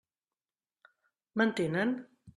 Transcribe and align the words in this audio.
M'entenen? 1.43 1.95